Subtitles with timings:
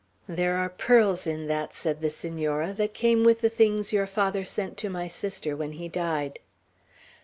[0.27, 4.43] "There are pearls in that," said the Senora; "that came with the things your father
[4.43, 6.39] sent to my sister when he died."